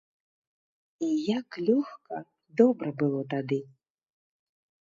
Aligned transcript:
І 1.07 1.09
як 1.39 1.59
лёгка, 1.67 2.23
добра 2.63 2.89
было 3.03 3.21
тады! 3.35 3.63